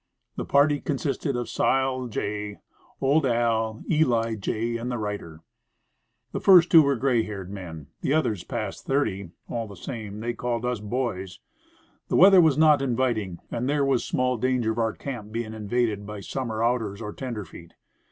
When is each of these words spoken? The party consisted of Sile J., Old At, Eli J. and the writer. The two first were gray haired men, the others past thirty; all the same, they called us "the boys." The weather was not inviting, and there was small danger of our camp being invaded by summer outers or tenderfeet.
The 0.35 0.45
party 0.45 0.79
consisted 0.79 1.35
of 1.35 1.47
Sile 1.47 2.07
J., 2.07 2.57
Old 3.01 3.23
At, 3.23 3.81
Eli 3.87 4.33
J. 4.33 4.77
and 4.77 4.89
the 4.91 4.97
writer. 4.97 5.41
The 6.31 6.39
two 6.39 6.43
first 6.43 6.73
were 6.73 6.95
gray 6.95 7.21
haired 7.21 7.51
men, 7.51 7.85
the 8.01 8.11
others 8.11 8.43
past 8.43 8.87
thirty; 8.87 9.29
all 9.47 9.67
the 9.67 9.75
same, 9.75 10.19
they 10.19 10.33
called 10.33 10.65
us 10.65 10.79
"the 10.79 10.87
boys." 10.87 11.39
The 12.07 12.15
weather 12.15 12.41
was 12.41 12.57
not 12.57 12.81
inviting, 12.81 13.41
and 13.51 13.69
there 13.69 13.85
was 13.85 14.03
small 14.03 14.37
danger 14.37 14.71
of 14.71 14.79
our 14.79 14.93
camp 14.93 15.31
being 15.31 15.53
invaded 15.53 16.07
by 16.07 16.21
summer 16.21 16.63
outers 16.63 16.99
or 16.99 17.13
tenderfeet. 17.13 17.73